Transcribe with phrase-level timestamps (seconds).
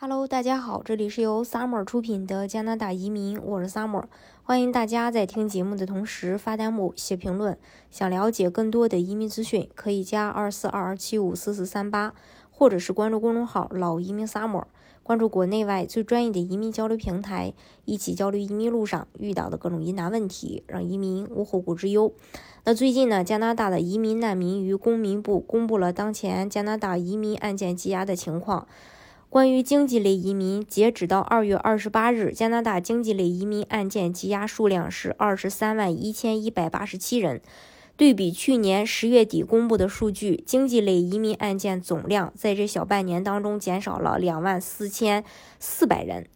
[0.00, 4.04] Hello，大家好，这里是由 Summer 出品的加拿大移民，我是 Summer，
[4.44, 7.58] 欢迎大家在听节目的同时发弹幕、写评论。
[7.90, 12.14] 想了解更多的移民资讯，可以加二四二二七五四四三八，
[12.52, 14.66] 或者是关注公众号“老移民 Summer”，
[15.02, 17.52] 关注国内外最专业的移民交流平台，
[17.84, 22.12] 一起交流移民路上遇到的各种疑难问题，让移民无后顾之忧。
[22.62, 28.68] 那最近呢，加拿大的移民难民与公民部公布了当前加拿大移民案件积压的情况。
[29.30, 37.42] 关于经济类移民，截止到二月二十八日，加拿大经济类移民案件积压数量是二十三万一千一百八十七人。
[37.98, 45.22] 对比去年十月底公布的数据，经济类移民案件总量在这小半年当中减少了两万四千
[45.60, 46.26] 四百人。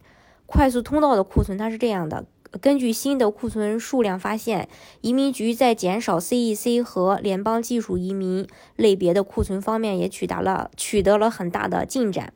[0.45, 2.27] 快速通道的库存它是这样的：
[2.61, 4.69] 根据新的库存数量发现，
[5.01, 12.33] 移民局在减少 CEC 和联邦技术移民类别的库存方面也取得了取得了很大的进展。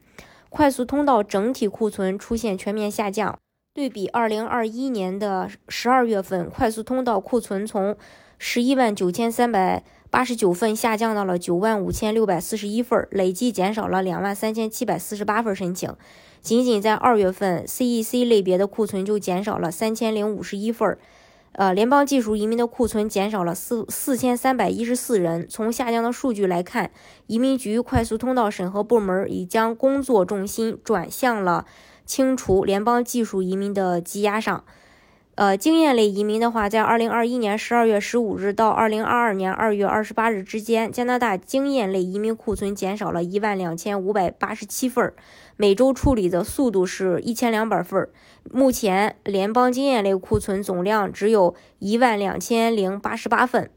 [0.50, 3.38] 快速通道整体库存出现全面下降，
[3.74, 7.96] 对比二零二一年的十二月份，快速通道库存从
[8.38, 15.94] 十一万九千三百八十九份下降到了九万五千六百四十一份，累计减少了两万三千七百四十八份申请。
[16.40, 20.98] 仅仅在二月份，CEC 类别的库存就减少了三千零五十一份。
[21.54, 25.48] 呃，联邦技术移民的库存减少了四四千三百一十四人。
[25.50, 26.92] 从下降的数据来看，
[27.26, 31.66] 移民局快速通道审核部门已将工作重心转向了
[32.06, 34.64] 清除联邦技术移民的积压上。
[35.38, 45.14] 呃，经验类移民的话，在二零二一年十二月十五日到二零二二年二月二十八日之间，加拿大经验类移民库存减少了一万两千五百八十七份，
[45.56, 48.10] 每周处理的速度是一千两百份。
[48.52, 53.70] 目前联邦经验类库存总量只有一万两千零八十八份，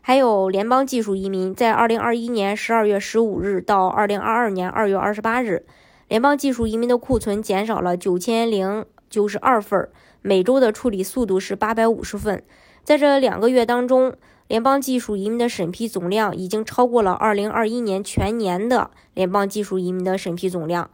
[0.00, 5.66] 还有联邦技术移民，在二零二一年十二月十五日到二零二二年二月二十八日，
[6.08, 9.88] 联邦技术移民的库存减少了九千零九十二份，
[10.22, 12.42] 每周的处理速度是八百五十份。
[12.82, 14.12] 在这两个月当中，
[14.48, 20.90] 联邦技术移民的审批总量已经超过了二零二一年全年的联邦技术移民的审批总量。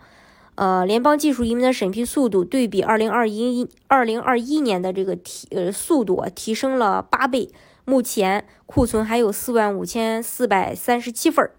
[0.56, 7.50] 呃，联邦技术移民的审批速度对比二零二一二零二一年的这个提呃速度提升了八倍。
[7.86, 11.50] 目前库存还有四万五千四百三十七份。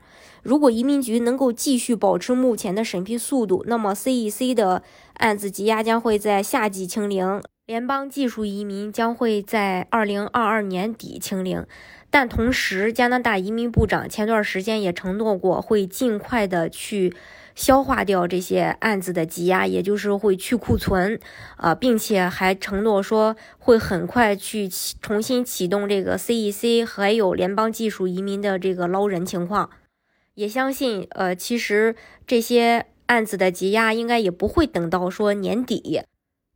[0.43, 4.83] 如果移民局能够继续保持目前的审批速度，那么 CEC 的
[5.15, 11.65] 案子积压将会在夏季清零，联邦技术移民将会在二零二二年底清零。
[12.09, 17.13] 但同时，加拿大移民部长前段时间也承诺过，会尽快的去。
[17.53, 21.19] 消化掉这些案子的积压，也就是会去库存，
[21.57, 24.69] 啊，并且还承诺说会很快去
[25.01, 29.69] 重新启动这个 CEC 还有联邦技术移民的这个捞人情况。
[30.41, 36.01] 也相信，呃，其实这些案子的积压应该也不会等到说年底。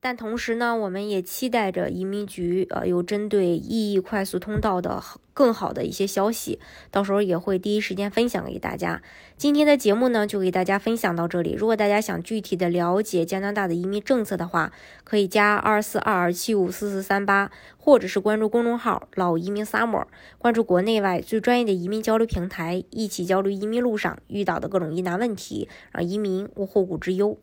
[0.05, 5.01] 但同时呢，我们也期待着移民局呃有针对 EE 快速通道的
[5.33, 6.59] 更好的一些消息，
[6.91, 9.01] 到时候也会第一时间分享给大家。
[9.35, 11.53] 今天的节目呢，就给大家分享到这里。
[11.53, 14.71] 如果大家想具体的了解加拿大的移民政策的话，
[15.03, 20.05] 可以加二四二二七五四四三八，或者是关注公众号老移民 summer，
[20.37, 27.39] 关注国内外最专业的移民交流平台，一起交流移民路上遇到的各种疑难问题，让移民无后顾之忧。